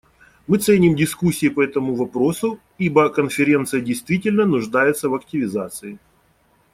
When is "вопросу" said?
1.93-2.59